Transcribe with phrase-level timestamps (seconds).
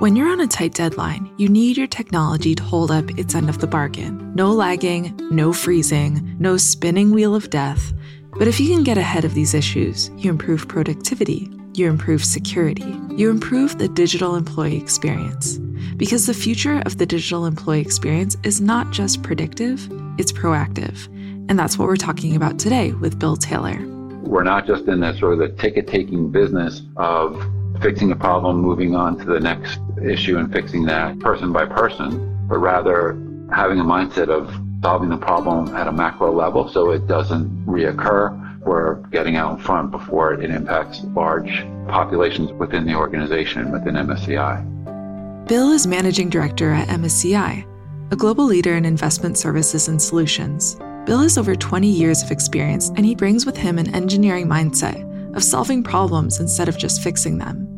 [0.00, 3.48] When you're on a tight deadline, you need your technology to hold up its end
[3.48, 4.34] of the bargain.
[4.34, 7.92] No lagging, no freezing, no spinning wheel of death.
[8.32, 12.98] But if you can get ahead of these issues, you improve productivity, you improve security,
[13.10, 15.58] you improve the digital employee experience.
[15.96, 19.88] Because the future of the digital employee experience is not just predictive,
[20.18, 21.06] it's proactive.
[21.48, 23.78] And that's what we're talking about today with Bill Taylor.
[24.24, 27.40] We're not just in that sort of the ticket taking business of
[27.84, 32.46] fixing a problem, moving on to the next issue and fixing that person by person,
[32.48, 33.12] but rather
[33.52, 34.50] having a mindset of
[34.82, 38.40] solving the problem at a macro level so it doesn't reoccur.
[38.60, 45.46] We're getting out in front before it impacts large populations within the organization within MSCI.
[45.46, 47.66] Bill is managing director at MSCI,
[48.10, 50.76] a global leader in investment services and solutions.
[51.04, 55.04] Bill has over 20 years of experience and he brings with him an engineering mindset
[55.36, 57.73] of solving problems instead of just fixing them.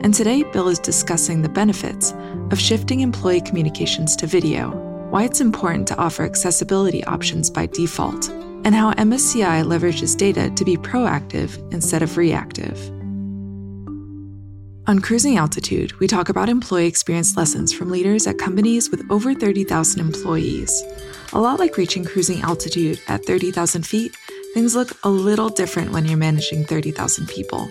[0.00, 2.14] And today, Bill is discussing the benefits
[2.50, 4.70] of shifting employee communications to video,
[5.10, 8.28] why it's important to offer accessibility options by default,
[8.64, 12.78] and how MSCI leverages data to be proactive instead of reactive.
[14.86, 19.34] On Cruising Altitude, we talk about employee experience lessons from leaders at companies with over
[19.34, 20.82] 30,000 employees.
[21.34, 24.16] A lot like reaching cruising altitude at 30,000 feet,
[24.54, 27.68] things look a little different when you're managing 30,000 people.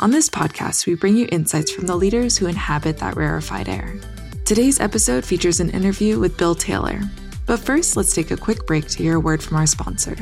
[0.00, 3.94] On this podcast, we bring you insights from the leaders who inhabit that rarefied air.
[4.44, 7.00] Today's episode features an interview with Bill Taylor.
[7.46, 10.16] But first, let's take a quick break to hear a word from our sponsor.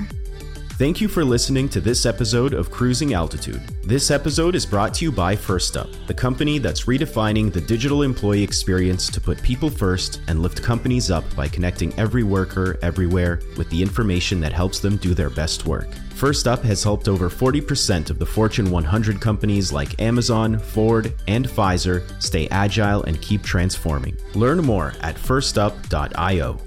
[0.72, 3.60] Thank you for listening to this episode of Cruising Altitude.
[3.84, 8.42] This episode is brought to you by Firstup, the company that's redefining the digital employee
[8.42, 13.70] experience to put people first and lift companies up by connecting every worker everywhere with
[13.70, 15.88] the information that helps them do their best work.
[16.20, 22.04] Firstup has helped over 40% of the Fortune 100 companies like Amazon, Ford, and Pfizer
[22.22, 24.14] stay agile and keep transforming.
[24.34, 26.58] Learn more at firstup.io.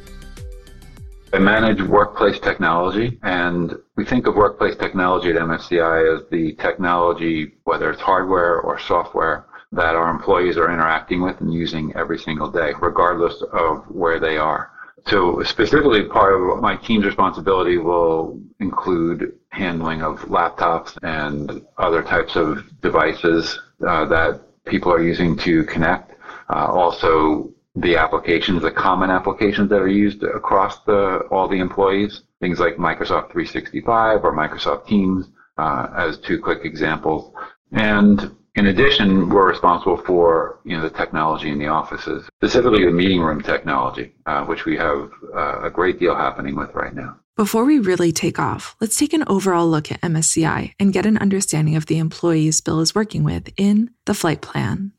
[1.33, 7.53] I manage workplace technology, and we think of workplace technology at MSCI as the technology,
[7.66, 12.49] whether it's hardware or software, that our employees are interacting with and using every single
[12.49, 14.72] day, regardless of where they are.
[15.06, 22.36] So specifically, part of my team's responsibility will include handling of laptops and other types
[22.36, 26.16] of devices uh, that people are using to connect.
[26.50, 32.22] Uh, also, the applications, the common applications that are used across the all the employees,
[32.40, 37.34] things like Microsoft 365 or Microsoft Teams, uh, as two quick examples.
[37.72, 42.91] And in addition, we're responsible for you know the technology in the offices, specifically the
[42.91, 47.18] meeting room technology, uh, which we have uh, a great deal happening with right now.
[47.36, 51.18] Before we really take off, let's take an overall look at MSCI and get an
[51.18, 54.91] understanding of the employees Bill is working with in the flight plan.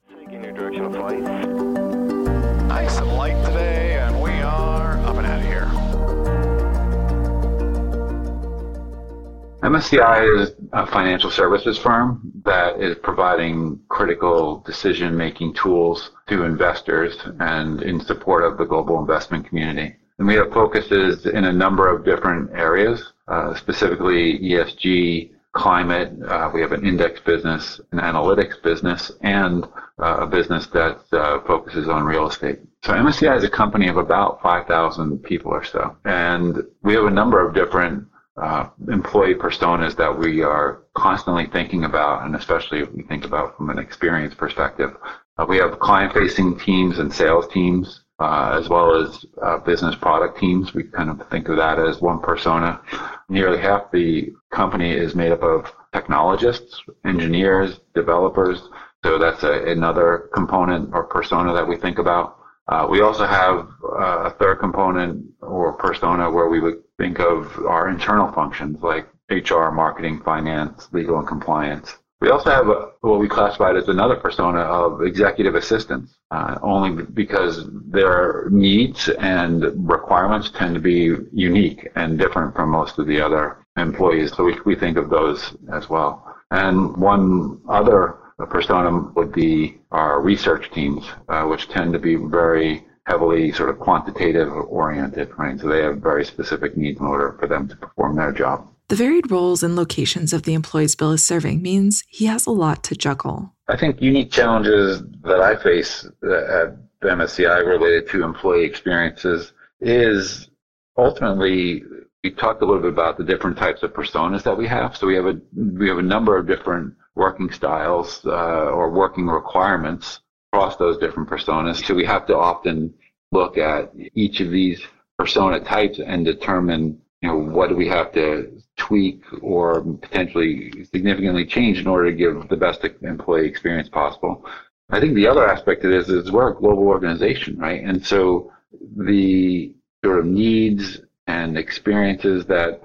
[9.64, 17.16] MSCI is a financial services firm that is providing critical decision making tools to investors
[17.40, 19.96] and in support of the global investment community.
[20.18, 26.12] And we have focuses in a number of different areas, uh, specifically ESG, climate.
[26.28, 29.64] Uh, we have an index business, an analytics business, and
[29.98, 32.58] uh, a business that uh, focuses on real estate.
[32.82, 35.96] So MSCI is a company of about 5,000 people or so.
[36.04, 41.84] And we have a number of different uh, employee personas that we are constantly thinking
[41.84, 44.96] about, and especially if we think about from an experience perspective.
[45.38, 50.38] Uh, we have client-facing teams and sales teams, uh, as well as uh, business product
[50.38, 50.74] teams.
[50.74, 52.80] We kind of think of that as one persona.
[53.28, 58.68] Nearly half the company is made up of technologists, engineers, developers.
[59.04, 62.38] So that's a, another component or persona that we think about.
[62.68, 67.58] Uh, we also have uh, a third component or persona where we would think of
[67.66, 71.96] our internal functions like HR, marketing, finance, legal, and compliance.
[72.20, 77.02] We also have a, what we classified as another persona of executive assistants, uh, only
[77.02, 83.20] because their needs and requirements tend to be unique and different from most of the
[83.20, 84.32] other employees.
[84.32, 86.34] So we, we think of those as well.
[86.50, 92.84] And one other persona would be our research teams, uh, which tend to be very
[93.06, 95.60] heavily sort of quantitative oriented, right?
[95.60, 98.68] So they have very specific needs in order for them to perform their job.
[98.88, 102.50] The varied roles and locations of the employees Bill is serving means he has a
[102.50, 103.54] lot to juggle.
[103.68, 110.50] I think unique challenges that I face at MSCI related to employee experiences is
[110.98, 111.82] ultimately
[112.22, 114.96] we talked a little bit about the different types of personas that we have.
[114.96, 119.26] So we have a we have a number of different working styles uh, or working
[119.26, 120.20] requirements
[120.52, 121.84] across those different personas.
[121.84, 122.94] So we have to often
[123.32, 124.82] look at each of these
[125.18, 131.46] persona types and determine, you know, what do we have to tweak or potentially significantly
[131.46, 134.44] change in order to give the best employee experience possible.
[134.90, 137.82] I think the other aspect of this is we're a global organization, right?
[137.82, 138.52] And so
[138.96, 139.74] the
[140.04, 142.82] sort of needs and experiences that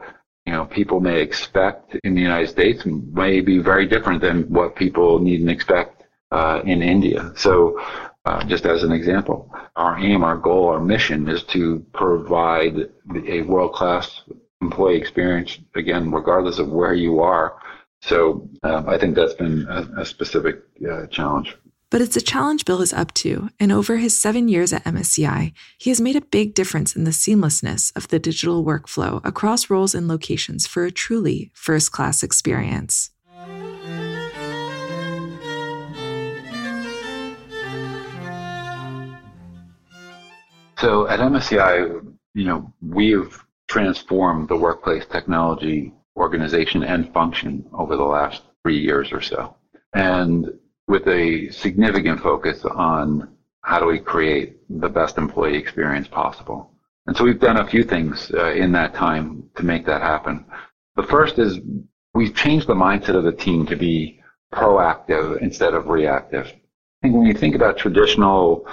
[0.49, 2.79] you know people may expect in the United States
[3.23, 5.91] may be very different than what people need and expect
[6.31, 7.31] uh, in India.
[7.35, 7.53] So,
[8.25, 9.37] uh, just as an example,
[9.75, 12.75] our aim, our goal, our mission is to provide
[13.27, 14.23] a world-class
[14.59, 17.47] employee experience again, regardless of where you are.
[18.01, 21.55] So, uh, I think that's been a, a specific uh, challenge.
[21.91, 25.53] But it's a challenge Bill is up to, and over his seven years at MSCI,
[25.79, 29.95] he has made a big difference in the seamlessness of the digital workflow across roles
[29.95, 33.09] and locations for a truly first class experience.
[40.77, 48.03] So at MSCI, you know, we've transformed the workplace technology organization and function over the
[48.03, 49.55] last three years or so.
[49.93, 50.58] And
[50.89, 53.29] with a significant focus on
[53.61, 56.71] how do we create the best employee experience possible.
[57.05, 60.45] And so we've done a few things uh, in that time to make that happen.
[60.95, 61.59] The first is
[62.15, 64.19] we've changed the mindset of the team to be
[64.51, 66.47] proactive instead of reactive.
[66.47, 68.67] I think when you think about traditional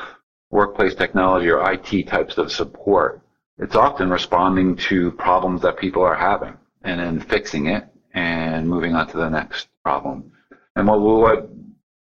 [0.50, 3.20] workplace technology or IT types of support,
[3.58, 7.84] it's often responding to problems that people are having and then fixing it
[8.14, 10.32] and moving on to the next problem.
[10.76, 11.50] And what, what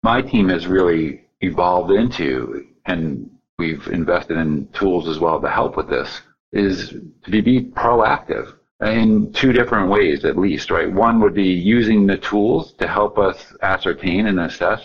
[0.04, 5.78] my team has really evolved into, and we've invested in tools as well to help
[5.78, 6.20] with this,
[6.52, 8.52] is to be proactive
[8.82, 10.92] in two different ways at least, right?
[10.92, 14.82] One would be using the tools to help us ascertain and assess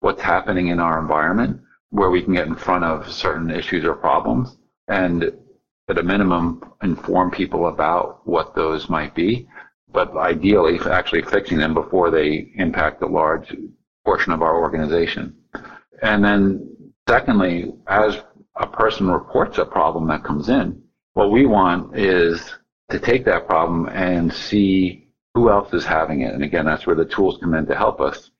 [0.00, 3.94] what's happening in our environment, where we can get in front of certain issues or
[3.94, 5.32] problems, and
[5.88, 9.48] at a minimum, inform people about what those might be,
[9.90, 13.50] but ideally actually fixing them before they impact the large
[14.08, 15.36] portion of our organization.
[16.00, 18.22] And then secondly, as
[18.56, 20.82] a person reports a problem that comes in,
[21.12, 22.54] what we want is
[22.88, 26.32] to take that problem and see who else is having it.
[26.32, 28.30] And again, that's where the tools come in to help us.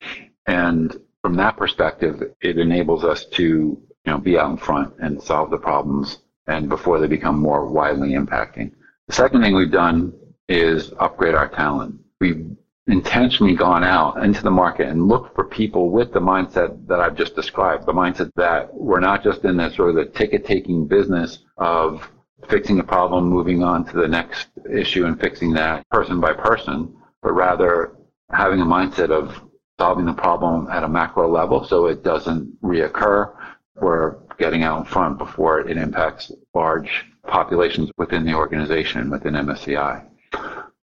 [0.46, 5.22] And from that perspective, it enables us to you know, be out in front and
[5.22, 8.72] solve the problems and before they become more widely impacting.
[9.08, 10.14] The second thing we've done
[10.48, 12.00] is upgrade our talent.
[12.22, 12.56] We've
[12.88, 17.16] intentionally gone out into the market and looked for people with the mindset that I've
[17.16, 20.86] just described, the mindset that we're not just in that sort of the ticket taking
[20.86, 22.10] business of
[22.48, 26.94] fixing a problem, moving on to the next issue and fixing that person by person,
[27.22, 27.96] but rather
[28.30, 29.38] having a mindset of
[29.78, 33.34] solving the problem at a macro level so it doesn't reoccur.
[33.76, 40.04] We're getting out in front before it impacts large populations within the organization, within MSCI.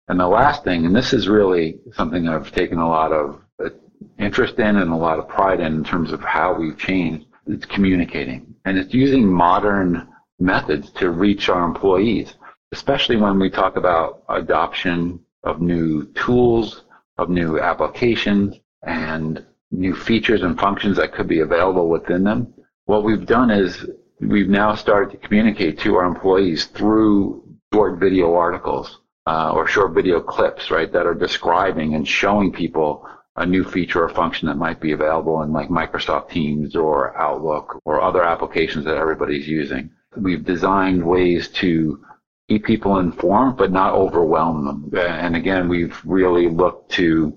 [0.09, 3.71] And the last thing, and this is really something I've taken a lot of uh,
[4.19, 7.65] interest in and a lot of pride in in terms of how we've changed, it's
[7.65, 8.55] communicating.
[8.67, 10.07] And it's using modern
[10.39, 12.35] methods to reach our employees,
[12.73, 16.85] especially when we talk about adoption of new tools,
[17.17, 22.53] of new applications, and new features and functions that could be available within them.
[22.85, 23.87] What we've done is
[24.21, 27.43] we've now started to communicate to our employees through
[27.73, 33.09] short video articles uh, or short video clips, right, that are describing and showing people
[33.37, 37.81] a new feature or function that might be available in like Microsoft Teams or Outlook
[37.85, 39.91] or other applications that everybody's using.
[40.17, 42.05] We've designed ways to
[42.49, 44.91] keep people informed but not overwhelm them.
[44.95, 47.37] And again, we've really looked to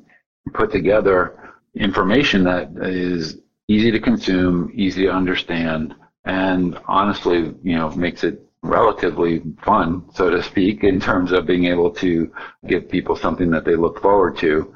[0.54, 7.90] put together information that is easy to consume, easy to understand, and honestly, you know,
[7.92, 12.32] makes it relatively fun, so to speak, in terms of being able to
[12.68, 14.74] give people something that they look forward to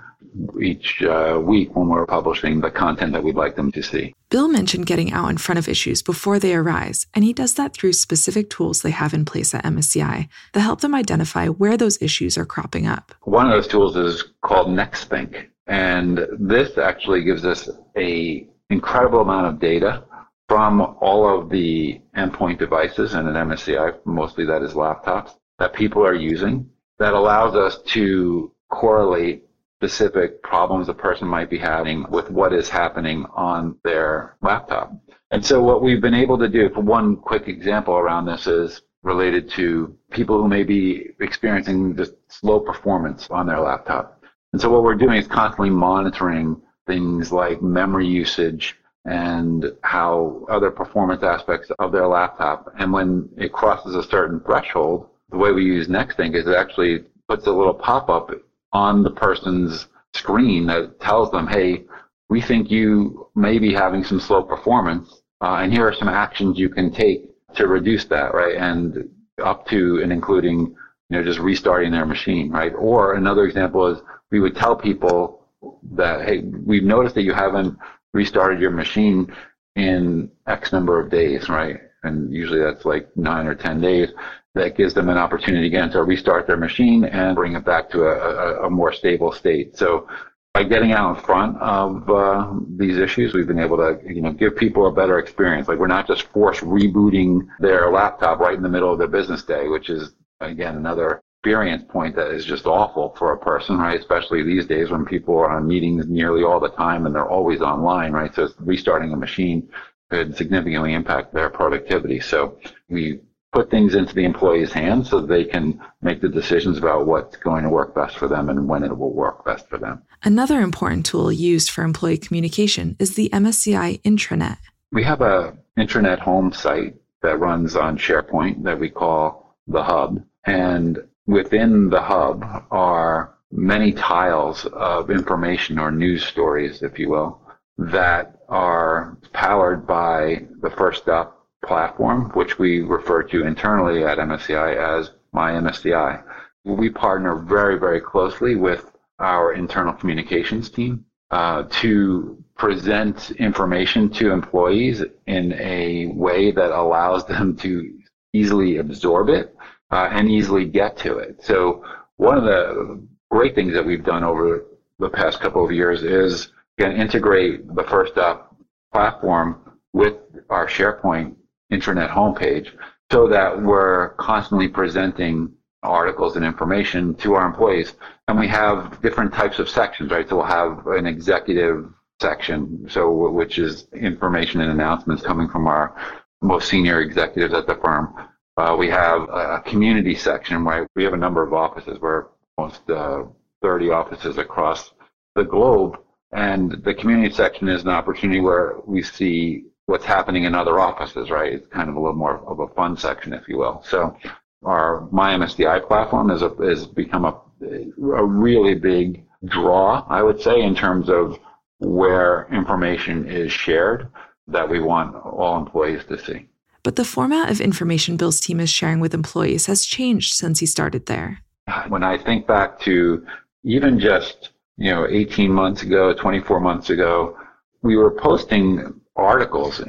[0.62, 4.14] each uh, week when we're publishing the content that we'd like them to see.
[4.30, 7.74] Bill mentioned getting out in front of issues before they arise, and he does that
[7.74, 12.02] through specific tools they have in place at MSCI that help them identify where those
[12.02, 13.14] issues are cropping up.
[13.24, 19.48] One of those tools is called Nexthink, and this actually gives us a incredible amount
[19.48, 20.04] of data
[20.52, 26.06] from all of the endpoint devices and at MSCI, mostly that is laptops, that people
[26.06, 29.46] are using that allows us to correlate
[29.80, 34.92] specific problems a person might be having with what is happening on their laptop.
[35.32, 38.82] And so what we've been able to do, for one quick example around this is
[39.04, 44.22] related to people who may be experiencing just slow performance on their laptop.
[44.52, 50.70] And so what we're doing is constantly monitoring things like memory usage, and how other
[50.70, 52.72] performance aspects of their laptop.
[52.78, 57.06] And when it crosses a certain threshold, the way we use Nexthink is it actually
[57.28, 58.30] puts a little pop-up
[58.74, 61.86] on the person's screen that tells them, hey,
[62.30, 66.60] we think you may be having some slow performance, uh, and here are some actions
[66.60, 68.56] you can take to reduce that, right?
[68.56, 69.10] And
[69.44, 70.76] up to and including,
[71.10, 72.74] you know, just restarting their machine, right?
[72.78, 75.48] Or another example is we would tell people
[75.94, 77.78] that, hey, we've noticed that you haven't
[78.14, 79.34] restarted your machine
[79.76, 81.80] in X number of days, right?
[82.04, 84.10] And usually that's like nine or 10 days.
[84.54, 88.04] That gives them an opportunity again to restart their machine and bring it back to
[88.04, 89.78] a, a, a more stable state.
[89.78, 90.10] So
[90.54, 94.34] by getting out in front of uh, these issues, we've been able to, you know,
[94.34, 95.70] give people a better experience.
[95.70, 99.44] Like we're not just force rebooting their laptop right in the middle of their business
[99.44, 104.00] day, which is again another experience point that is just awful for a person, right?
[104.00, 107.62] Especially these days when people are on meetings nearly all the time and they're always
[107.62, 108.34] online, right?
[108.36, 109.68] So restarting a machine
[110.12, 112.20] could significantly impact their productivity.
[112.20, 113.22] So we
[113.54, 117.64] put things into the employee's hands so they can make the decisions about what's going
[117.64, 120.04] to work best for them and when it will work best for them.
[120.24, 124.58] Another important tool used for employee communication is the MSCI intranet.
[124.92, 130.24] We have a intranet home site that runs on SharePoint that we call the hub.
[130.46, 137.42] And within the hub are many tiles of information or news stories, if you will,
[137.78, 145.12] that are powered by the Firstup platform, which we refer to internally at MSCI as
[145.32, 146.24] My MSCI.
[146.64, 154.32] We partner very, very closely with our internal communications team uh, to present information to
[154.32, 157.98] employees in a way that allows them to
[158.34, 159.56] easily absorb it
[159.92, 161.44] uh, and easily get to it.
[161.44, 161.84] So
[162.18, 164.66] one of the great things that we've done over
[165.00, 168.56] the past couple of years is again integrate the Firstup
[168.92, 170.16] platform with
[170.50, 171.36] our SharePoint
[171.72, 172.70] intranet homepage
[173.12, 175.52] so that we're constantly presenting
[175.84, 177.94] articles and information to our employees.
[178.28, 180.28] And we have different types of sections, right?
[180.28, 185.96] So we'll have an executive section, so which is information and announcements coming from our
[186.42, 188.14] most senior executives at the firm.
[188.62, 191.98] Uh, we have a community section where we have a number of offices.
[192.00, 192.26] We're
[192.60, 193.24] almost uh,
[193.64, 194.94] 30 offices across
[195.34, 195.98] the globe.
[196.32, 201.32] And the community section is an opportunity where we see what's happening in other offices,
[201.32, 201.54] right?
[201.54, 203.84] It's kind of a little more of a fun section, if you will.
[203.84, 204.16] So
[204.64, 210.76] our MyMSCI platform has, has become a, a really big draw, I would say, in
[210.76, 211.40] terms of
[211.80, 214.10] where information is shared
[214.46, 216.48] that we want all employees to see.
[216.84, 220.66] But the format of information Bill's team is sharing with employees has changed since he
[220.66, 221.40] started there.
[221.88, 223.26] When I think back to
[223.64, 227.38] even just, you know, 18 months ago, 24 months ago,
[227.84, 229.82] we were posting articles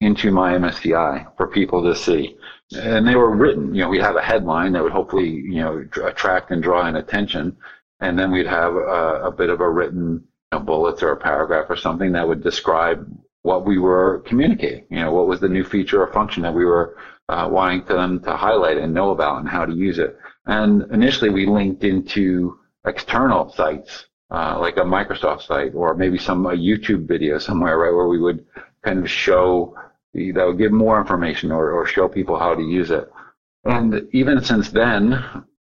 [0.00, 2.36] into my MSCI for people to see.
[2.74, 5.84] And they were written, you know, we have a headline that would hopefully, you know,
[6.04, 7.56] attract and draw in attention.
[8.00, 11.16] And then we'd have a, a bit of a written you know, bullets or a
[11.16, 13.06] paragraph or something that would describe
[13.48, 14.84] what we were communicating.
[14.90, 16.98] You know, what was the new feature or function that we were
[17.30, 20.18] uh, wanting them to highlight and know about and how to use it.
[20.46, 26.44] And initially we linked into external sites, uh, like a Microsoft site or maybe some
[26.46, 28.44] a YouTube video somewhere, right, where we would
[28.84, 29.74] kind of show
[30.14, 33.10] that would give more information or, or show people how to use it.
[33.64, 35.02] And even since then,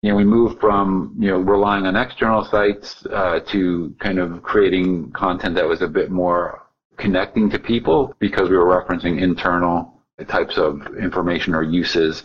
[0.02, 4.44] you know, we moved from you know relying on external sites uh, to kind of
[4.44, 6.63] creating content that was a bit more
[6.98, 12.24] connecting to people because we were referencing internal types of information or uses.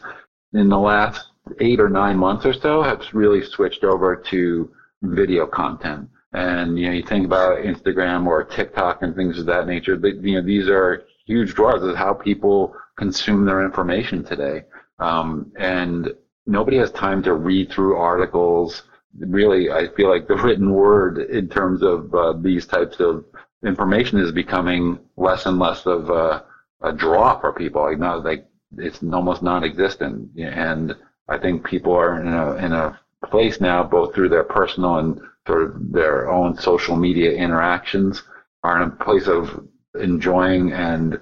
[0.53, 1.29] In the last
[1.61, 4.71] eight or nine months or so, have really switched over to
[5.03, 6.09] video content.
[6.33, 9.97] And you know, you think about Instagram or TikTok and things of that nature.
[9.97, 14.65] But you know, these are huge draws of how people consume their information today.
[14.99, 16.13] Um, and
[16.47, 18.83] nobody has time to read through articles.
[19.19, 23.25] Really, I feel like the written word in terms of uh, these types of
[23.65, 26.45] information is becoming less and less of a,
[26.83, 27.83] a draw for people.
[27.83, 28.47] Like not like
[28.77, 30.95] it's almost non-existent, and
[31.29, 33.00] I think people are in a in a
[33.31, 38.23] place now, both through their personal and sort of their own social media interactions,
[38.62, 39.67] are in a place of
[40.00, 41.19] enjoying and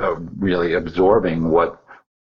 [0.00, 1.84] uh, really absorbing what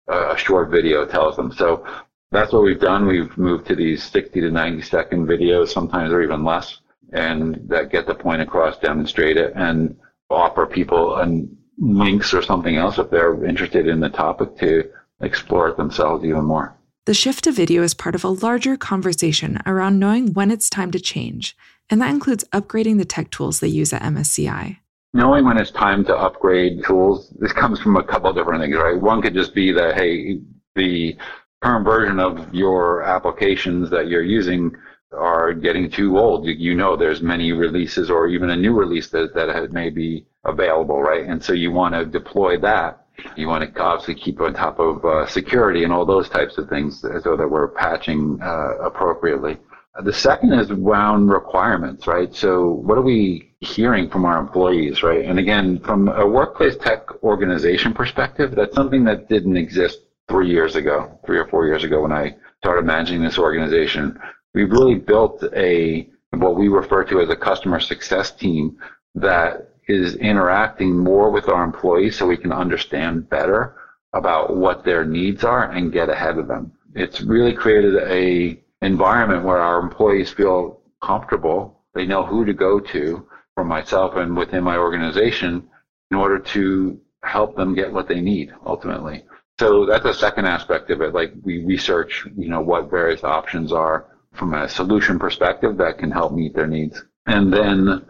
[0.08, 1.52] a short video tells them.
[1.52, 1.86] So
[2.32, 3.08] that's what we've done.
[3.08, 6.80] We've moved to these 60 to 90 second videos, sometimes or even less,
[7.14, 9.98] and that get the point across, demonstrate it, and
[10.30, 14.84] offer people an links or something else if they're interested in the topic to
[15.22, 16.76] explore it themselves even more.
[17.06, 20.92] The shift to video is part of a larger conversation around knowing when it's time
[20.92, 21.56] to change,
[21.90, 24.78] and that includes upgrading the tech tools they use at MSCI.
[25.14, 28.76] knowing when it's time to upgrade tools, this comes from a couple of different things,
[28.76, 29.00] right?
[29.00, 30.40] One could just be that, hey,
[30.76, 31.18] the
[31.62, 34.76] current version of your applications that you're using
[35.16, 36.46] are getting too old.
[36.46, 41.02] You know there's many releases or even a new release that, that may be available,
[41.02, 41.26] right?
[41.26, 43.06] And so you want to deploy that.
[43.36, 46.70] You want to obviously keep on top of uh, security and all those types of
[46.70, 49.58] things so that we're patching uh, appropriately.
[50.04, 52.34] The second is around requirements, right?
[52.36, 55.26] So what are we hearing from our employees, right?
[55.26, 60.76] And again, from a workplace tech organization perspective, that's something that didn't exist three years
[60.76, 64.20] ago, three or four years ago when I started managing this organization.
[64.58, 68.80] We've really built a what we refer to as a customer success team
[69.14, 73.76] that is interacting more with our employees so we can understand better
[74.14, 76.72] about what their needs are and get ahead of them.
[76.96, 81.84] It's really created a environment where our employees feel comfortable.
[81.94, 85.70] They know who to go to for myself and within my organization
[86.10, 89.24] in order to help them get what they need ultimately.
[89.60, 91.14] So that's a second aspect of it.
[91.14, 96.12] Like we research, you know, what various options are from a solution perspective that can
[96.12, 97.04] help meet their needs.
[97.26, 98.06] And then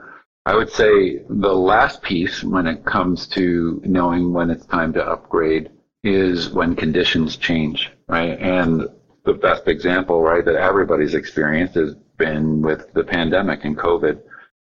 [0.46, 5.06] I would say the last piece when it comes to knowing when it's time to
[5.06, 5.72] upgrade
[6.04, 8.40] is when conditions change, right?
[8.40, 8.88] And
[9.26, 14.22] the best example, right, that everybody's experienced has been with the pandemic and COVID.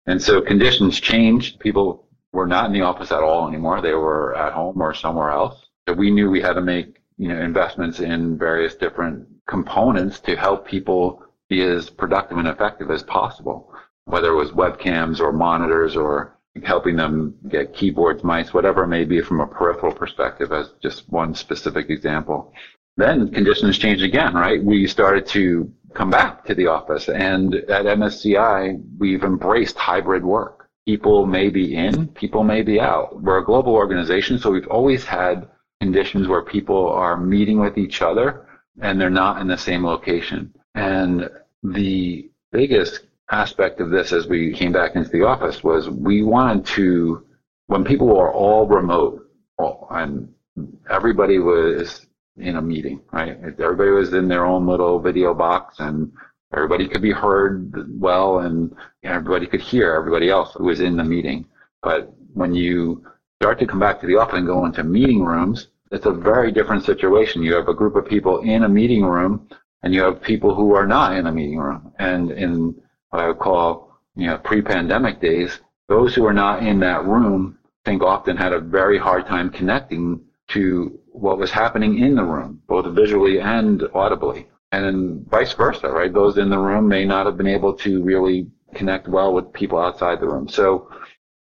[0.05, 1.59] And so conditions changed.
[1.59, 3.81] People were not in the office at all anymore.
[3.81, 5.67] They were at home or somewhere else.
[5.87, 10.35] So we knew we had to make, you know, investments in various different components to
[10.35, 13.71] help people be as productive and effective as possible,
[14.05, 19.03] whether it was webcams or monitors or helping them get keyboards, mice, whatever it may
[19.03, 22.53] be from a peripheral perspective as just one specific example.
[22.95, 24.63] Then conditions changed again, right?
[24.63, 30.69] We started to come back to the office and at MSCI, we've embraced hybrid work.
[30.85, 33.21] People may be in, people may be out.
[33.21, 35.49] We're a global organization, so we've always had
[35.81, 38.47] conditions where people are meeting with each other
[38.81, 40.53] and they're not in the same location.
[40.75, 41.29] And
[41.63, 46.65] the biggest aspect of this as we came back into the office was we wanted
[46.65, 47.25] to,
[47.67, 49.27] when people were all remote
[49.91, 50.33] and
[50.89, 52.07] everybody was
[52.37, 53.37] in a meeting, right?
[53.59, 56.11] Everybody was in their own little video box and
[56.53, 61.03] everybody could be heard well and everybody could hear everybody else who was in the
[61.03, 61.45] meeting.
[61.83, 63.05] But when you
[63.41, 66.51] start to come back to the office and go into meeting rooms, it's a very
[66.51, 67.43] different situation.
[67.43, 69.47] You have a group of people in a meeting room
[69.83, 71.93] and you have people who are not in a meeting room.
[71.99, 72.75] And in
[73.09, 77.57] what I would call, you know, pre-pandemic days, those who are not in that room,
[77.83, 82.61] think often had a very hard time connecting to what was happening in the room,
[82.67, 84.47] both visually and audibly.
[84.71, 86.13] And vice versa, right?
[86.13, 89.77] Those in the room may not have been able to really connect well with people
[89.77, 90.47] outside the room.
[90.47, 90.89] So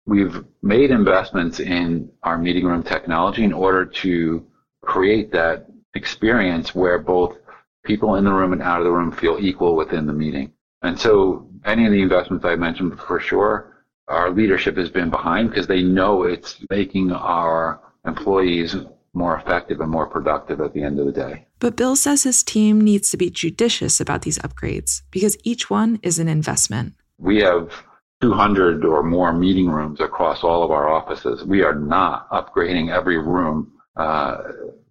[0.06, 4.44] we've made investments in our meeting room technology in order to
[4.82, 7.38] create that experience where both
[7.84, 10.52] people in the room and out of the room feel equal within the meeting.
[10.82, 15.50] And so any of the investments I mentioned for sure, our leadership has been behind
[15.50, 18.76] because they know it's making our employees
[19.14, 21.46] more effective and more productive at the end of the day.
[21.60, 26.00] But Bill says his team needs to be judicious about these upgrades because each one
[26.02, 26.94] is an investment.
[27.18, 27.70] We have
[28.20, 31.44] 200 or more meeting rooms across all of our offices.
[31.44, 34.38] We are not upgrading every room uh,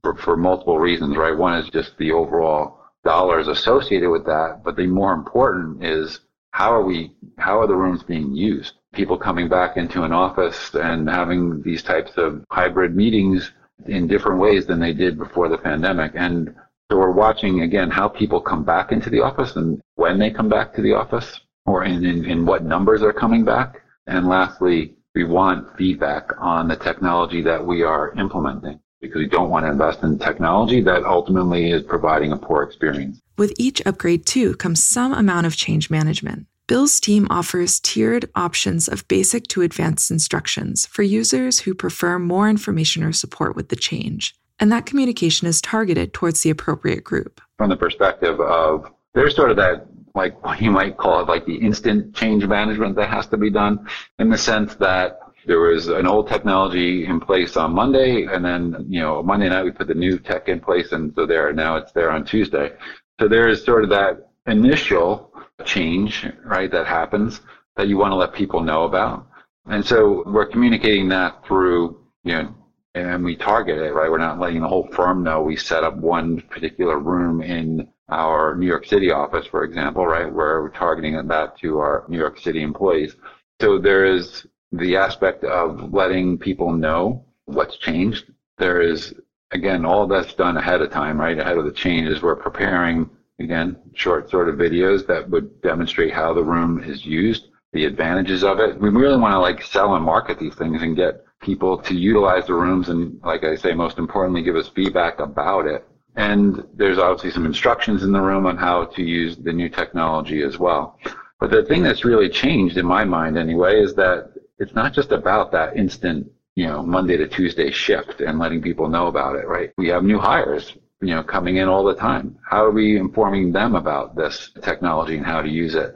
[0.01, 1.38] for, for multiple reasons, right?
[1.38, 6.71] One is just the overall dollars associated with that, but the more important is how
[6.71, 8.73] are we, how are the rooms being used?
[8.93, 13.51] People coming back into an office and having these types of hybrid meetings
[13.87, 16.11] in different ways than they did before the pandemic.
[16.15, 16.55] And
[16.91, 20.47] so we're watching again how people come back into the office and when they come
[20.47, 23.81] back to the office or in, in, in what numbers are coming back.
[24.05, 29.49] And lastly, we want feedback on the technology that we are implementing because you don't
[29.49, 33.21] want to invest in technology that ultimately is providing a poor experience.
[33.37, 36.47] With each upgrade, too, comes some amount of change management.
[36.65, 42.49] Bill's team offers tiered options of basic to advanced instructions for users who prefer more
[42.49, 44.33] information or support with the change.
[44.59, 47.41] And that communication is targeted towards the appropriate group.
[47.57, 51.45] From the perspective of there's sort of that, like what you might call it, like
[51.45, 53.85] the instant change management that has to be done
[54.19, 58.86] in the sense that there was an old technology in place on Monday, and then,
[58.88, 61.75] you know, Monday night we put the new tech in place, and so there, now
[61.75, 62.71] it's there on Tuesday.
[63.19, 65.32] So there is sort of that initial
[65.65, 67.41] change, right, that happens
[67.75, 69.27] that you want to let people know about.
[69.65, 72.56] And so we're communicating that through, you know,
[72.95, 74.12] and we target it, right?
[74.12, 78.56] We're not letting the whole firm know we set up one particular room in our
[78.56, 80.32] New York City office, for example, right?
[80.32, 83.15] Where we're targeting that to our New York City employees.
[83.62, 88.25] So there is the aspect of letting people know what's changed.
[88.57, 89.13] There is,
[89.51, 91.38] again, all that's done ahead of time, right?
[91.38, 92.21] Ahead of the changes.
[92.21, 93.09] We're preparing,
[93.39, 98.43] again, short sort of videos that would demonstrate how the room is used, the advantages
[98.43, 98.79] of it.
[98.79, 102.47] We really want to like sell and market these things and get people to utilize
[102.47, 105.88] the rooms and, like I say, most importantly, give us feedback about it.
[106.15, 110.41] And there's obviously some instructions in the room on how to use the new technology
[110.41, 110.99] as well.
[111.39, 115.11] But the thing that's really changed in my mind anyway is that it's not just
[115.11, 119.47] about that instant, you know, Monday to Tuesday shift and letting people know about it,
[119.47, 119.71] right?
[119.77, 122.37] We have new hires, you know, coming in all the time.
[122.49, 125.95] How are we informing them about this technology and how to use it?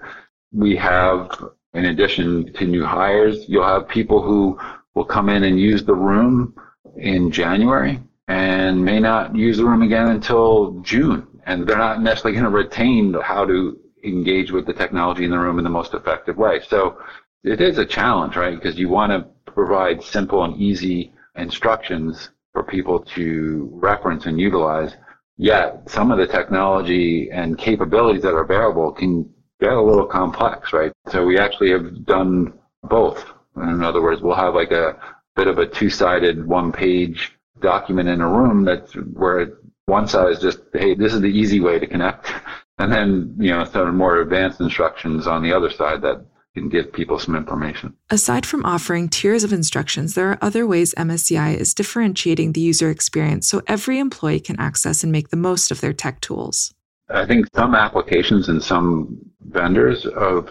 [0.52, 1.32] We have,
[1.74, 4.60] in addition to new hires, you'll have people who
[4.96, 6.56] will come in and use the room
[6.98, 11.28] in January and may not use the room again until June.
[11.46, 15.40] And they're not necessarily going to retain how to engage with the technology in the
[15.40, 16.60] room in the most effective way.
[16.68, 16.98] So
[17.44, 18.56] it is a challenge, right?
[18.56, 24.96] Because you want to provide simple and easy instructions for people to reference and utilize.
[25.38, 30.74] Yet some of the technology and capabilities that are available can get a little complex,
[30.74, 30.92] right?
[31.10, 33.26] So we actually have done both.
[33.56, 35.00] In other words, we'll have like a
[35.36, 40.60] bit of a two-sided one-page document in a room that's where one side is just,
[40.74, 42.32] hey, this is the easy way to connect.
[42.80, 46.24] And then, you know, some more advanced instructions on the other side that
[46.58, 47.94] can give people some information.
[48.10, 52.90] Aside from offering tiers of instructions, there are other ways MSCI is differentiating the user
[52.90, 56.74] experience so every employee can access and make the most of their tech tools.
[57.10, 60.50] I think some applications and some vendors of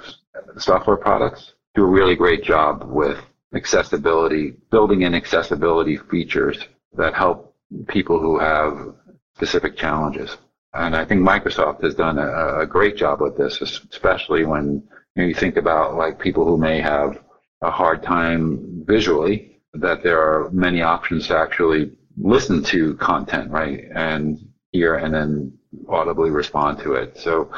[0.59, 3.19] software products do a really great job with
[3.55, 6.59] accessibility, building in accessibility features
[6.97, 7.55] that help
[7.89, 8.95] people who have
[9.37, 10.37] specific challenges.
[10.73, 14.83] And I think Microsoft has done a, a great job with this, especially when
[15.17, 17.23] you, know, you think about like people who may have
[17.63, 23.85] a hard time visually, that there are many options to actually listen to content, right?
[23.95, 24.39] And
[24.73, 25.53] hear and then
[25.89, 27.19] audibly respond to it.
[27.19, 27.51] So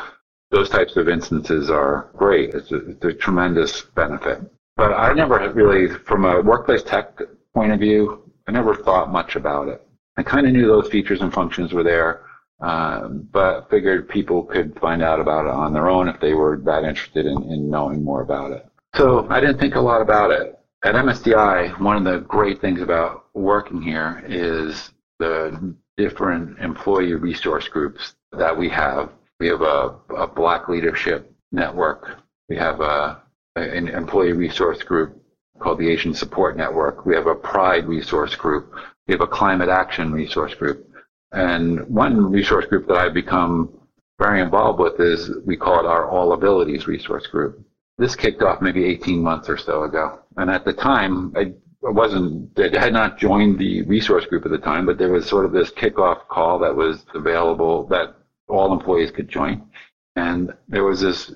[0.50, 2.54] those types of instances are great.
[2.54, 4.40] It's a, it's a tremendous benefit.
[4.76, 7.20] But I never really, from a workplace tech
[7.54, 9.84] point of view, I never thought much about it.
[10.16, 12.22] I kind of knew those features and functions were there,
[12.60, 16.56] uh, but figured people could find out about it on their own if they were
[16.64, 18.66] that interested in, in knowing more about it.
[18.96, 20.58] So I didn't think a lot about it.
[20.84, 27.68] At MSCI, one of the great things about working here is the different employee resource
[27.68, 29.10] groups that we have.
[29.40, 32.18] We have a, a black leadership network.
[32.48, 33.22] We have a,
[33.56, 35.20] an employee resource group
[35.58, 37.04] called the Asian Support Network.
[37.04, 38.74] We have a Pride resource group.
[39.06, 40.87] We have a Climate Action resource group.
[41.32, 43.78] And one resource group that I've become
[44.18, 47.64] very involved with is we call it our All Abilities resource group.
[47.98, 50.20] This kicked off maybe 18 months or so ago.
[50.36, 54.58] And at the time, I wasn't, I had not joined the resource group at the
[54.58, 58.16] time, but there was sort of this kickoff call that was available that
[58.48, 59.68] all employees could join.
[60.16, 61.32] And there was this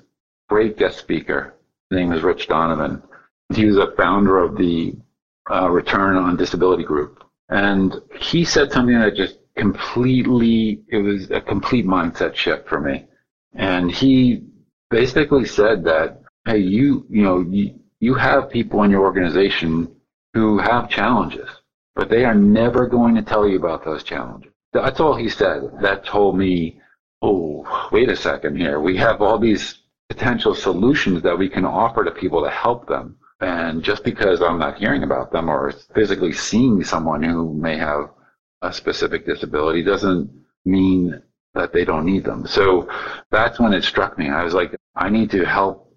[0.49, 1.55] great guest speaker.
[1.89, 3.01] His name is Rich Donovan.
[3.53, 4.95] He was a founder of the
[5.49, 7.23] uh, Return on Disability Group.
[7.49, 13.05] And he said something that just completely, it was a complete mindset shift for me.
[13.53, 14.45] And he
[14.89, 19.95] basically said that, hey, you, you know, you, you have people in your organization
[20.33, 21.49] who have challenges,
[21.95, 24.51] but they are never going to tell you about those challenges.
[24.73, 25.61] That's all he said.
[25.81, 26.81] That told me,
[27.21, 28.79] oh, wait a second here.
[28.79, 33.15] We have all these potential solutions that we can offer to people to help them.
[33.39, 38.09] And just because I'm not hearing about them or physically seeing someone who may have
[38.63, 40.31] a specific disability doesn't
[40.65, 41.21] mean
[41.53, 42.47] that they don't need them.
[42.47, 42.87] So
[43.29, 44.29] that's when it struck me.
[44.29, 45.93] I was like, I need to help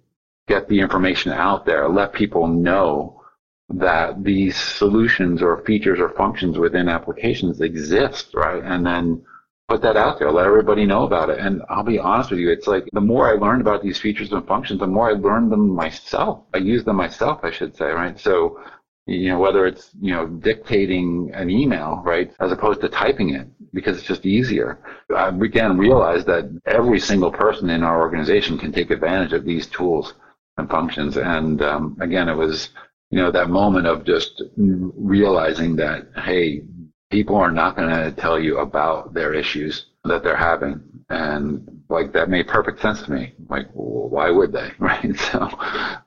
[0.48, 3.22] get the information out there, let people know
[3.68, 8.62] that these solutions or features or functions within applications exist, right?
[8.62, 9.24] And then
[9.68, 11.40] put that out there, let everybody know about it.
[11.40, 14.32] And I'll be honest with you, it's like the more I learned about these features
[14.32, 16.44] and functions, the more I learned them myself.
[16.54, 18.18] I use them myself, I should say, right?
[18.18, 18.60] So,
[19.06, 23.46] you know, whether it's, you know, dictating an email, right, as opposed to typing it
[23.72, 24.78] because it's just easier.
[25.14, 29.44] I began to realize that every single person in our organization can take advantage of
[29.44, 30.14] these tools
[30.56, 31.16] and functions.
[31.18, 32.70] And um, again, it was,
[33.10, 36.62] you know, that moment of just realizing that, hey,
[37.10, 40.80] people are not going to tell you about their issues that they're having.
[41.10, 43.34] And like that made perfect sense to me.
[43.48, 44.72] Like, well, why would they?
[44.80, 45.16] Right.
[45.16, 45.48] So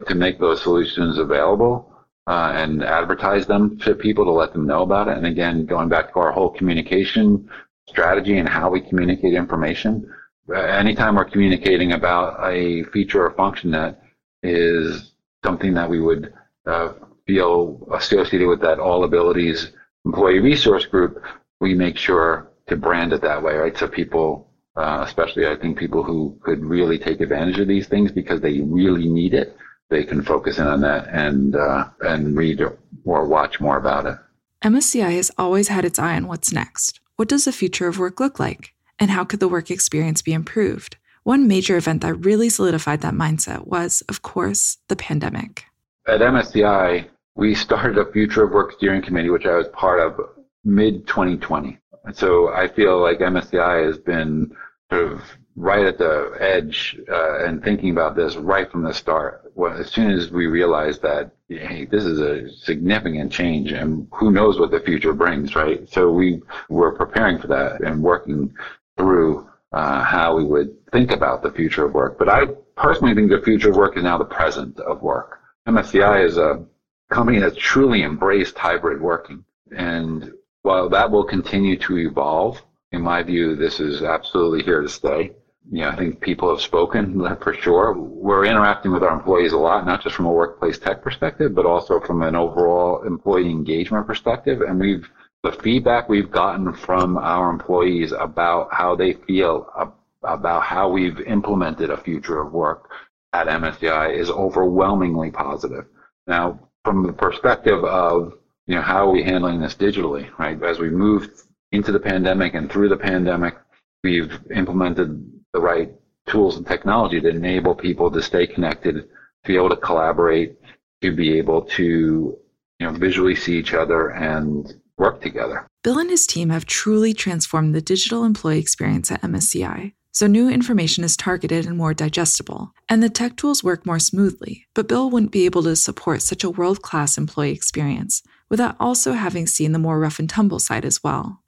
[0.07, 1.93] to make those solutions available
[2.27, 5.17] uh, and advertise them to people to let them know about it.
[5.17, 7.49] And again, going back to our whole communication
[7.88, 10.10] strategy and how we communicate information.
[10.47, 14.01] Uh, anytime we're communicating about a feature or function that
[14.43, 16.34] is something that we would
[16.65, 16.93] uh,
[17.25, 19.71] feel associated with that all abilities
[20.05, 21.21] employee resource group,
[21.60, 23.77] we make sure to brand it that way, right?
[23.77, 28.12] So people, uh, especially I think people who could really take advantage of these things
[28.12, 29.55] because they really need it,
[29.89, 32.78] they can focus in on that and uh, and read or
[33.25, 34.17] watch more about it.
[34.63, 36.99] MSCI has always had its eye on what's next.
[37.15, 38.73] What does the future of work look like?
[38.99, 40.97] And how could the work experience be improved?
[41.23, 45.65] One major event that really solidified that mindset was, of course, the pandemic.
[46.08, 50.19] At MSCI, we started a Future of Work Steering Committee, which I was part of
[50.63, 51.78] mid 2020.
[52.13, 54.52] So I feel like MSCI has been
[54.91, 55.21] sort of
[55.59, 59.51] right at the edge uh, and thinking about this right from the start.
[59.55, 64.31] Well, as soon as we realized that, hey, this is a significant change and who
[64.31, 65.87] knows what the future brings, right?
[65.89, 68.53] So we were preparing for that and working
[68.97, 72.17] through uh, how we would think about the future of work.
[72.17, 72.45] But I
[72.77, 75.39] personally think the future of work is now the present of work.
[75.67, 76.63] MSCI is a
[77.09, 79.43] company that's truly embraced hybrid working.
[79.75, 82.61] And while that will continue to evolve,
[82.93, 85.33] in my view, this is absolutely here to stay.
[85.71, 87.93] You know, I think people have spoken for sure.
[87.97, 91.65] We're interacting with our employees a lot, not just from a workplace tech perspective, but
[91.65, 94.61] also from an overall employee engagement perspective.
[94.61, 95.07] And we've
[95.43, 101.89] the feedback we've gotten from our employees about how they feel about how we've implemented
[101.89, 102.89] a future of work
[103.31, 105.85] at MSCI is overwhelmingly positive.
[106.27, 108.33] Now, from the perspective of
[108.67, 110.61] you know how are we handling this digitally, right?
[110.61, 111.41] As we moved
[111.71, 113.55] into the pandemic and through the pandemic,
[114.03, 115.91] we've implemented the right
[116.27, 120.57] tools and technology to enable people to stay connected, to be able to collaborate,
[121.01, 122.38] to be able to
[122.79, 125.65] you know visually see each other and work together.
[125.83, 129.93] Bill and his team have truly transformed the digital employee experience at MSCI.
[130.12, 134.65] So new information is targeted and more digestible, and the tech tools work more smoothly.
[134.73, 139.13] But Bill wouldn't be able to support such a world class employee experience without also
[139.13, 141.41] having seen the more rough and tumble side as well.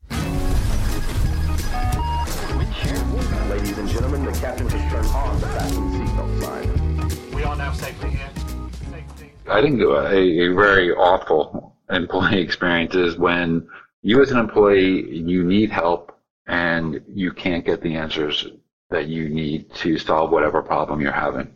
[9.51, 13.67] I think a, a very awful employee experience is when
[14.01, 18.47] you as an employee, you need help and you can't get the answers
[18.89, 21.53] that you need to solve whatever problem you're having.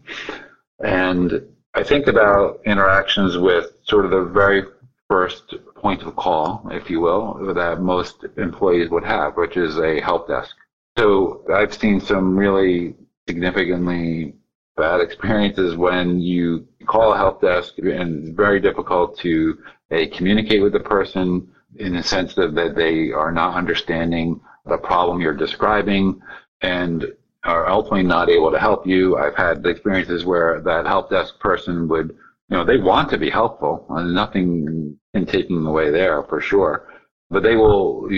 [0.84, 1.42] And
[1.74, 4.64] I think about interactions with sort of the very
[5.10, 10.02] first point of call, if you will, that most employees would have, which is a
[10.02, 10.56] help desk.
[10.98, 12.96] So I've seen some really
[13.28, 14.36] significantly
[14.78, 19.58] bad experiences when you call a help desk and very difficult to
[20.14, 25.22] communicate with the person in the sense that, that they are not understanding the problem
[25.22, 26.22] you're describing
[26.62, 27.06] and
[27.44, 29.18] are ultimately not able to help you.
[29.18, 32.16] I've had experiences where that help desk person would,
[32.50, 33.86] you know, they want to be helpful.
[33.90, 36.88] Nothing in taking away there for sure,
[37.30, 38.10] but they will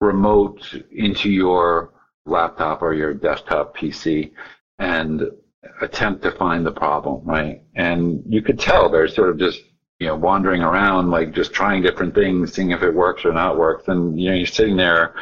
[0.00, 1.92] remote into your
[2.26, 4.32] laptop or your desktop PC
[4.78, 5.22] and
[5.80, 7.62] attempt to find the problem, right?
[7.74, 9.60] And you could tell they're sort of just
[9.98, 13.58] you know wandering around like just trying different things, seeing if it works or not
[13.58, 15.14] works, and you know you're sitting there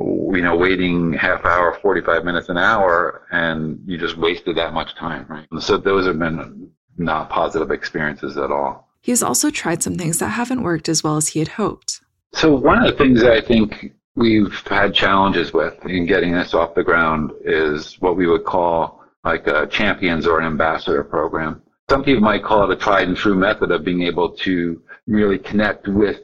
[0.00, 4.94] you know, waiting half hour, 45 minutes, an hour, and you just wasted that much
[4.94, 5.46] time, right?
[5.60, 8.88] So those have been not positive experiences at all.
[9.02, 12.00] He has also tried some things that haven't worked as well as he had hoped.
[12.32, 16.54] So one of the things that I think we've had challenges with in getting this
[16.54, 21.62] off the ground is what we would call like a champions or an ambassador program.
[21.88, 25.38] Some people might call it a tried and true method of being able to really
[25.38, 26.20] connect with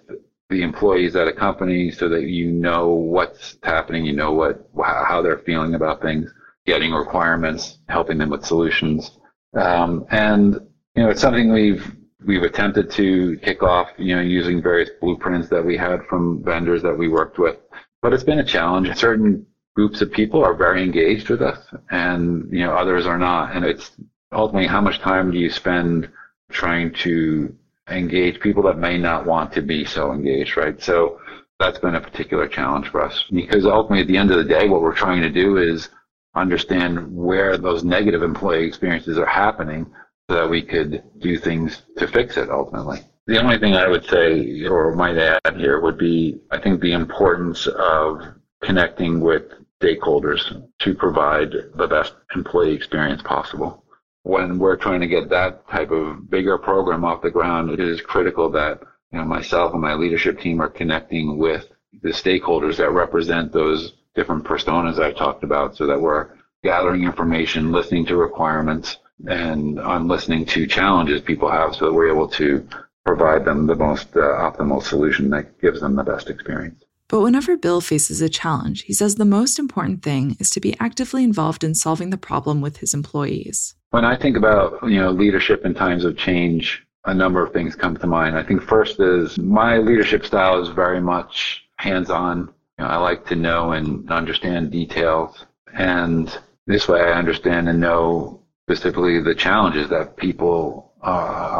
[0.48, 5.20] the employees at a company so that you know what's happening, you know what how
[5.20, 6.32] they're feeling about things,
[6.66, 9.18] getting requirements, helping them with solutions,
[9.54, 10.54] um, and
[10.94, 15.48] you know it's something we've we've attempted to kick off, you know, using various blueprints
[15.48, 17.56] that we had from vendors that we worked with,
[18.02, 18.94] but it's been a challenge.
[18.96, 19.44] Certain
[19.76, 21.58] groups of people are very engaged with us,
[21.90, 23.92] and you know others are not, and it's
[24.32, 26.10] ultimately how much time do you spend
[26.50, 27.54] trying to
[27.90, 30.82] engage people that may not want to be so engaged, right?
[30.82, 31.20] So
[31.60, 34.68] that's been a particular challenge for us because ultimately at the end of the day,
[34.68, 35.90] what we're trying to do is
[36.34, 39.86] understand where those negative employee experiences are happening
[40.28, 43.00] so that we could do things to fix it ultimately.
[43.26, 46.92] The only thing I would say or might add here would be I think the
[46.92, 48.22] importance of
[48.62, 53.84] connecting with stakeholders to provide the best employee experience possible
[54.26, 58.00] when we're trying to get that type of bigger program off the ground, it is
[58.00, 58.80] critical that
[59.12, 61.68] you know myself and my leadership team are connecting with
[62.02, 66.30] the stakeholders that represent those different personas I talked about, so that we're
[66.64, 68.96] gathering information, listening to requirements,
[69.28, 72.68] and on listening to challenges people have, so that we're able to
[73.04, 76.82] provide them the most uh, optimal solution that gives them the best experience.
[77.08, 80.74] But whenever Bill faces a challenge, he says the most important thing is to be
[80.80, 83.74] actively involved in solving the problem with his employees.
[83.90, 87.76] When I think about, you know, leadership in times of change, a number of things
[87.76, 88.36] come to mind.
[88.36, 92.52] I think first is my leadership style is very much hands-on.
[92.78, 97.80] You know, I like to know and understand details, and this way I understand and
[97.80, 101.10] know specifically the challenges that people uh,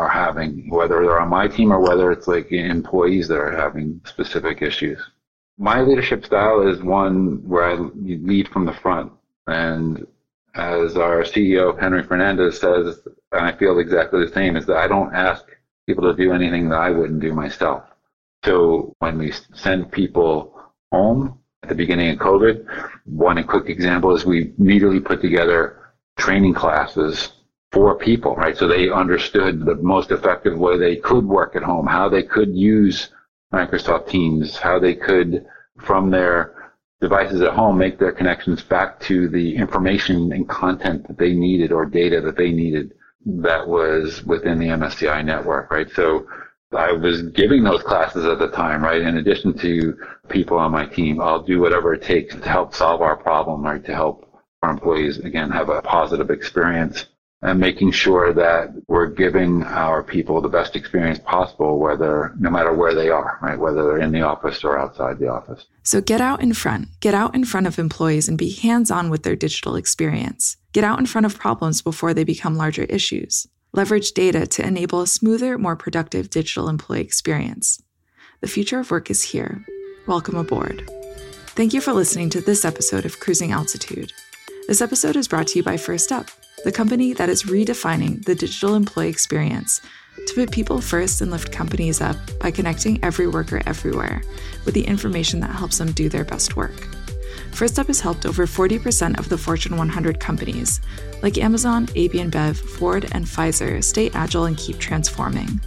[0.01, 4.01] are having, whether they're on my team or whether it's like employees that are having
[4.05, 4.99] specific issues.
[5.59, 9.13] My leadership style is one where I lead from the front.
[9.47, 10.07] And
[10.55, 13.01] as our CEO, Henry Fernandez, says,
[13.33, 15.45] and I feel exactly the same, is that I don't ask
[15.87, 17.85] people to do anything that I wouldn't do myself.
[18.45, 20.61] So when we send people
[20.93, 26.55] home at the beginning of COVID, one quick example is we immediately put together training
[26.55, 27.33] classes
[27.73, 28.57] for people, right?
[28.57, 32.55] So they understood the most effective way they could work at home, how they could
[32.55, 33.11] use
[33.57, 35.47] Microsoft Teams, how they could,
[35.79, 41.19] from their devices at home, make their connections back to the information and content that
[41.19, 42.93] they needed or data that they needed
[43.27, 45.91] that was within the MSCI network, right?
[45.91, 46.27] So
[46.73, 49.03] I was giving those classes at the time, right?
[49.03, 49.97] In addition to
[50.29, 53.85] people on my team, I'll do whatever it takes to help solve our problem, right?
[53.85, 54.29] To help
[54.63, 57.07] our employees, again, have a positive experience
[57.47, 62.75] and making sure that we're giving our people the best experience possible, whether no matter
[62.75, 63.57] where they are, right?
[63.57, 65.65] Whether they're in the office or outside the office.
[65.85, 69.11] So get out in front, get out in front of employees and be hands on
[69.11, 70.57] with their digital experience.
[70.73, 73.47] Get out in front of problems before they become larger issues.
[73.73, 77.81] Leverage data to enable a smoother, more productive digital employee experience.
[78.41, 79.65] The future of work is here.
[80.09, 80.91] Welcome aboard.
[81.55, 84.13] Thank you for listening to this episode of Cruising Altitude.
[84.67, 86.29] This episode is brought to you by Firstup
[86.65, 89.81] the company that is redefining the digital employee experience
[90.27, 94.23] to put people first and lift companies up by connecting every worker everywhere
[94.65, 96.89] with the information that helps them do their best work.
[97.53, 100.81] Firstup has helped over 40% of the Fortune 100 companies,
[101.23, 105.61] like Amazon, AB InBev, Ford, and Pfizer, stay agile and keep transforming.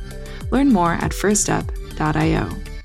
[0.52, 2.79] Learn more at firstup.io.